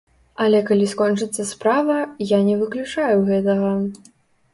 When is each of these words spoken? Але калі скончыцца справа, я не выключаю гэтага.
Але 0.43 0.59
калі 0.69 0.85
скончыцца 0.93 1.45
справа, 1.49 1.97
я 2.31 2.39
не 2.47 2.55
выключаю 2.61 3.15
гэтага. 3.29 3.71